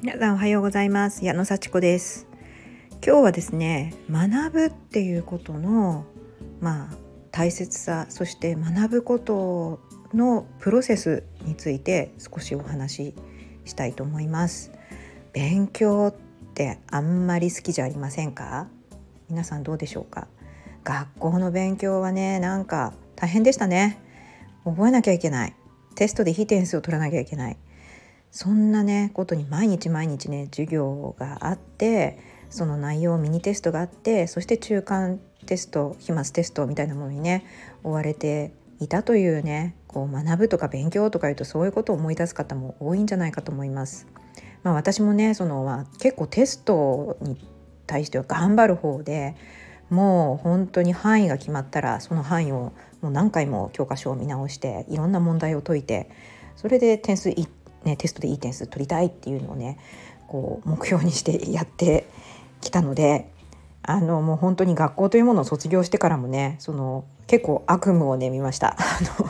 [0.00, 1.22] 皆さんおはようございます。
[1.26, 2.26] 矢野幸子です。
[3.04, 6.06] 今日はですね学ぶっていうことの
[6.62, 6.94] まあ
[7.32, 9.78] 大切さそして学ぶこと
[10.14, 13.14] のプロセスについて少しお話し
[13.66, 14.72] したいと思います。
[15.34, 16.14] 勉強っ
[16.54, 18.68] てあんまり好きじゃありませんか？
[19.28, 20.28] 皆さんどうでしょうか？
[20.82, 23.98] 学校の勉強はねなんか大変でしたね。
[24.64, 25.54] 覚えなきゃいけない
[25.94, 27.56] テストでいい点数を取らなきゃいけない
[28.30, 32.18] そんなねことに毎日毎日ね授業があって
[32.48, 37.44] その内容ミニテストがあってそして中間テスト期末テストみたいなものにね
[37.82, 44.06] 追われていたというねこう学ぶとか勉強とかいうとそういうことを思い出す方も多いんじゃないかと思います。
[44.62, 47.36] まあ、私もねその、まあ、結構テストに
[47.86, 49.34] 対しては頑張る方で
[49.90, 56.08] もう本当に範囲が決まったらその範囲をもう何回も教科書を見直していろんな問題を解いて
[56.56, 57.48] それで点数い、
[57.84, 59.78] ね、テストでいい点数取りたいっていうのをね
[60.28, 62.06] こう目標にしてやって
[62.60, 63.30] きたので
[63.82, 68.76] あのもう本当に学校というものを卒業してからもねその結構悪夢をね見ました。
[68.78, 68.84] あ
[69.20, 69.28] の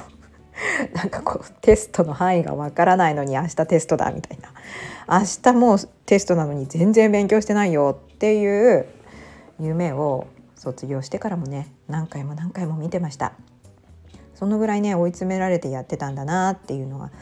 [0.94, 4.52] なんかこうテストの範囲がわからないのに明日テストだみたいな
[5.18, 8.86] 明日もうテストなのに全然勉強してないよっていう
[9.58, 13.32] 夢を卒業してからもね何回も何回も見てました
[14.42, 17.12] そのぐらいね追い詰められてやってたんだなっていうのが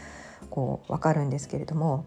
[0.49, 2.07] こう分かるんですけれども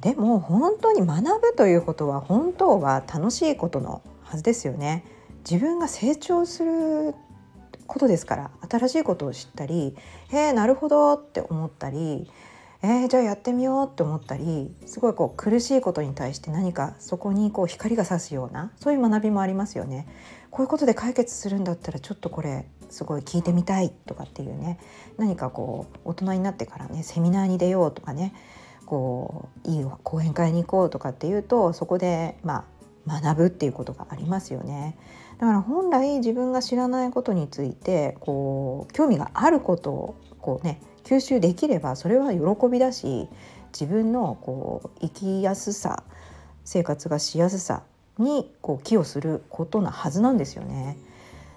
[0.00, 5.04] でも本当に学ぶということは本当は楽しいことのはずですよね。
[5.48, 7.14] 自分が成長する
[7.86, 9.96] ことですから新しいことを知ったり
[10.30, 12.28] 「へえなるほど」って思ったり
[12.82, 20.08] 「えー、じゃあやってみよう」って思ったりすごいこう苦しいことに対して何かそこにこう光が差すようなそういう学びもありますよね。
[20.50, 24.78] こういうことで解決するんだったらちょっとこれすごい聞いてみたいとかっていうね
[25.16, 28.34] 何かこう大人になってからねセミナーに出ようとかね
[28.86, 32.64] こういい講演会に行こうとかっていうとそこでま
[33.06, 34.96] あ学ぶっていうことがありますよね。
[35.38, 43.28] だから本来自分が知らないことについてこう興味があることをこうね吸収できればそれは喜びだし
[43.72, 46.02] 自分のこう生きやすさ
[46.64, 47.82] 生活がしやすさ
[48.18, 50.98] にこう寄与することなはずなんですよね。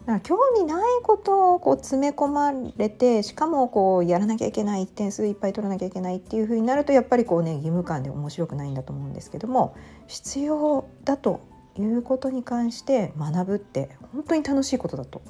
[0.02, 9.76] だから興味ないことをこう詰め込まれてしかもこうやらなきゃいけない点数いっぱい取らなきゃいけないっていうふうになるとやっぱりこうね義務感で面白くないんだと思うんですけども
[10.08, 11.42] 必要だと
[11.78, 15.22] いうことに関して学ぶって本当に楽しいことだと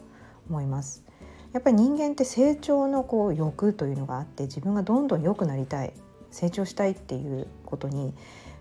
[0.50, 1.04] 思います。
[1.54, 5.92] やっぱり人間って成長のこう欲というのがあって自分がどんどん良くなりたい
[6.30, 8.14] 成長したいっていうことに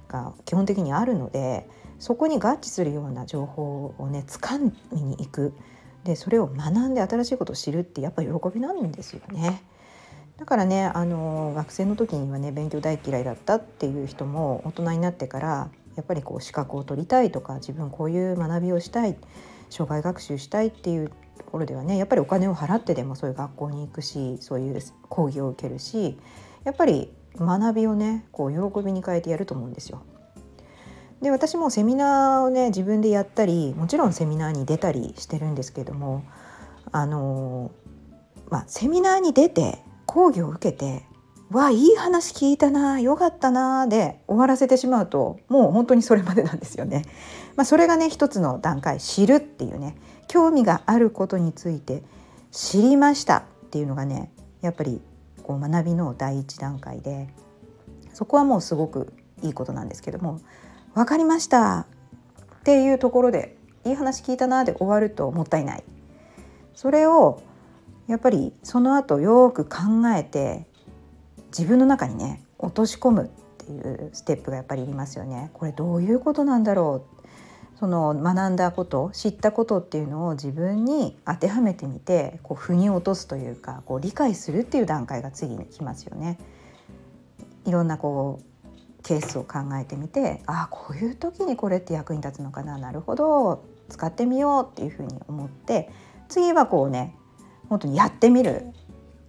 [0.09, 1.69] が基本的にあるので
[2.01, 5.55] そこに合致するような情報をね掴みに行く
[6.05, 9.63] でそれを学んで新しいことを知るってやっぱ喜びなんですよね。
[10.39, 19.17] だからねあの学生の時にはね勉強大嫌いだったっていう人も大人になってからやっぱりこう資格を取りたいとか自分こういう学びをしたい
[19.69, 24.81] 障害学習したいっていうところではねやっぱりお金を払ってでもそういう学校に行くしそういう
[25.11, 26.17] 講義を受けるし
[26.65, 30.03] やっぱり学びをねこう喜びに変えてやると思うんですよ。
[31.23, 36.25] で私もセミナーをね自分でやったりもちろんセミナーに出たりしてるんですけども
[36.93, 37.71] あの
[38.49, 41.07] まあセミナーに出て講義を受けて
[41.53, 47.05] 「わあいい話聞いたなよかったな」で終わらせてしまうともう本当にそれまでなんですよね。
[47.57, 52.03] まあ、それがね一つの段階知るっていうね興味があることについて
[52.51, 54.33] 知りましたっていうのがね
[54.63, 55.03] やっぱり
[55.43, 57.29] こう学びの第一段階で
[58.15, 60.41] そこはもうすごくいいことなんですけども
[60.95, 61.87] 分かりました
[62.61, 65.85] っていうところでいい話聞いたなで終わるともったいない
[66.75, 67.43] それを
[68.09, 69.79] やっぱりその後よく考
[70.17, 70.67] えて
[71.57, 75.51] 自分の中にね落とし込むっていうステップがやっぱりいりますよね。
[75.55, 77.21] これどういうことなんだろう
[77.79, 86.39] その学んだこと知ったことっていうのを自分に当てはめてみてこう腑に落とすというかこう理解するっていう段階が次に来ますよね。
[87.65, 88.50] いろんなこう
[89.03, 95.91] ケースを考えてみてああこういう時にこれって役に立つのかななるほど使ってみようっていうふうに思って
[96.29, 97.17] 次はこうね
[97.69, 98.67] 本当にやってみる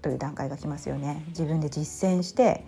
[0.02, 1.24] という段階が来ますよね。
[1.28, 2.66] 自分で実践して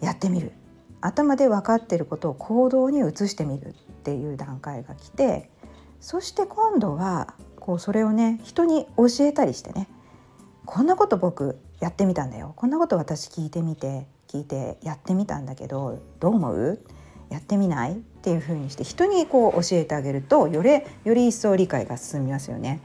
[0.00, 0.52] やってみる
[1.00, 3.72] 頭で分かってることを行動に移してみるっ
[4.02, 5.50] ていう段階が来て
[6.00, 9.88] そして今度はこうそれをね人に教えたりしてね
[10.64, 16.80] こんなこと僕やってみたんだよこんなこと私聞いてみて聞いてやってみたんだけどどう思う？
[17.30, 17.94] やってみない？
[17.94, 22.80] っていう風にして人にこう教えてあげるとよりより一層理解が進みますよね。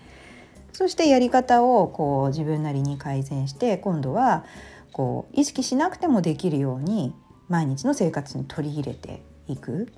[0.73, 4.43] そしてやり方をこう自分なりに改善して今度は
[4.91, 7.13] こう意識しなくてもできるように
[7.47, 9.91] 毎日の生活に取り入れていく。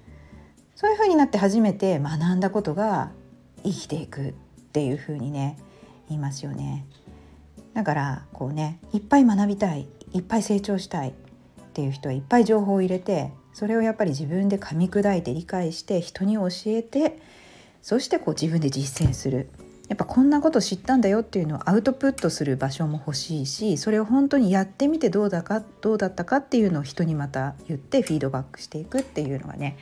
[0.76, 3.12] そういうふうになって初めて学んだことが
[3.64, 4.30] 生きていく。
[4.30, 4.34] っ
[4.78, 5.58] ていうふうにね
[6.10, 6.86] 言いますよね。
[7.74, 9.88] だからこうねいっぱい学びたい。
[10.14, 11.14] いっぱい成長したい。
[11.78, 17.20] っていう人はいっぱい情報を入れてそれをやっぱり自分で噛み砕いて理解して人に教えて
[17.84, 19.48] そしてこう自分で実践する
[19.88, 29.78] やっぱこんなこと知ったんだよっていうのをアウトプットする場所も欲しいしそれを本当にやってみてどうだかどうだったかっていうのを人にまた言ってフィードバックしていくっていうのがね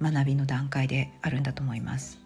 [0.00, 2.20] 学びの段階であるんだと思います。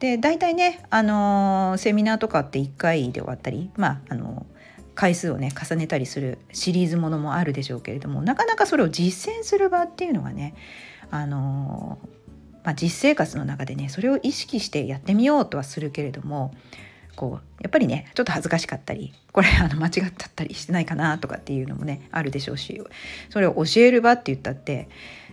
[0.00, 4.44] で大体ね、あのー、セミナーとかって1回で終わったり、まああの
[4.96, 10.54] 回数をね重ねたりするシリーズものもあるでしょうけれどもなかなかそれを実践する場っていうのがね
[11.10, 11.98] あの
[12.64, 16.52] まあ、実生活の中でねそれを意識してやってみようとはするけれども
[17.14, 22.82] こうやっぱりねちょっと恥ずかしかったりこれあの間違っちゃったりしてないかなとかっていうのもねあるでしょうし
[23.30, 24.88] それを教える場って言ったって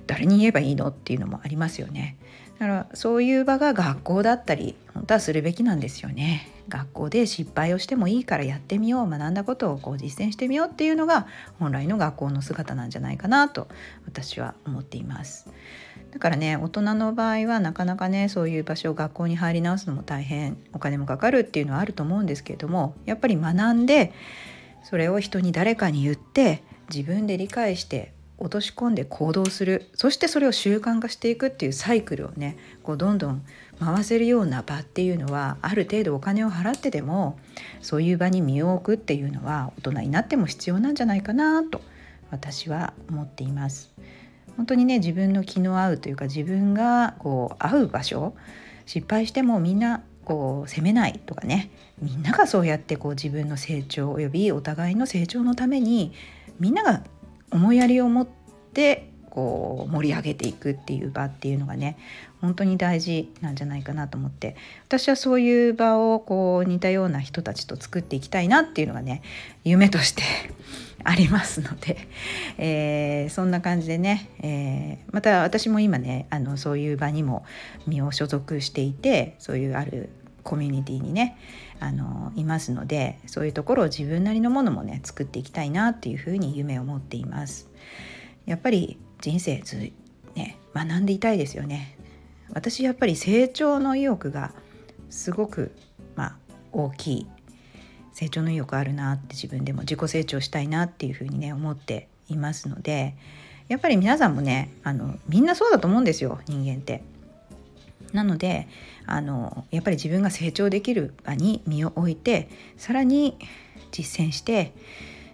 [0.06, 2.18] 誰に言えばいいのっていうのもありますよね。
[2.59, 6.52] だからそういう場が学校だったり本当はするべきなんですよね。
[6.69, 11.27] 学校で失敗をしてもいいからやってみよう学んだことをこう実践してみようっていうのが
[11.60, 13.68] 本来の学校の姿なんじゃないかなと
[14.06, 15.50] 私は思っています。
[16.12, 24.13] だからね大人の場合はなかなかねそういう場所を学校に入り直すのも大変お金もかかるっていうのはあると思うんですけれどもやっぱり学んで
[24.83, 26.62] それを人に誰かに言って
[26.94, 28.13] 自分で理解して
[28.44, 33.42] 落とし込んで行動するそしてそれを習慣化していくっていうサイクルをねこうどんどん
[33.80, 37.40] 回せるような場っていうのはある程度お金を払ってでも
[37.81, 41.80] そういう場に身を置くっていうのは大人になっても必要なんじゃないかなと
[42.31, 43.94] 私は思っています。
[44.57, 48.36] 本当にね自分の気の合うというか自分がこう合う場所
[48.86, 56.12] 失敗してもみんなこう責めないとかねみんながそうやってこう自分の成長およびお互いの成長のために
[56.60, 57.04] みんなが
[57.53, 58.27] 思いやりを持っ
[58.73, 61.97] てこう盛り上げていくっていう場っていうのがね
[62.41, 64.55] 本当に大事なんじゃないかなと思って。
[64.85, 69.23] 私はそういう場をこう似たような人たちと作っていきたいなっていうのがね
[69.63, 70.21] 夢として
[71.03, 71.97] ありますので、
[72.57, 77.44] えー、そんな感じでね、えー、また私も今ねあのそういう場にも
[77.88, 80.09] 身を所属していてそういうある
[80.44, 81.38] コミュニティにね
[81.80, 87.69] あのいますのでそういうところを自分なりのものもね作っていきたいなっていうふうに夢を持っています。
[88.45, 89.92] やっぱり人生ず
[90.36, 91.98] ね学んでいたいですよね
[92.51, 94.54] 私やっぱり成長の意欲が
[95.10, 95.72] すごく
[96.16, 96.36] まあ
[96.72, 97.28] 大きい
[98.12, 103.16] 成長の意欲あるなって自分でも自己成長したいなっていうふうにね思っていますので
[103.69, 107.04] やっぱり皆さんもねあのみんなそうだと思うんですよ人間って。
[108.13, 108.68] なので
[109.06, 113.38] あのやっぱり自分が成長できる場に身を置いてさらに
[113.92, 114.74] 実践して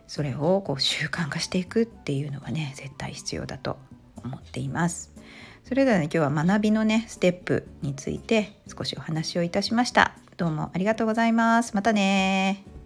[0.08, 3.78] それをこう習慣化していくっていうのがね絶対必要だと
[4.24, 5.14] 思っています。
[5.64, 10.16] それではね今日は学びのねステップについて少しお話をいたしました。
[10.38, 11.76] どうもありがとうございます。
[11.76, 12.79] またね